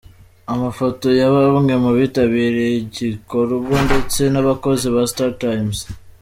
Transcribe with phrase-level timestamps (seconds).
[0.53, 5.79] Amafoto ya bamwe mu bitabiriye igikorwa ndetse n’abakozi ba startimes.